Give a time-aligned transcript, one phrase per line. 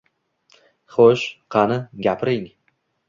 [0.95, 1.25] Xo’sh,
[1.57, 1.77] qani,
[2.09, 2.49] gapiring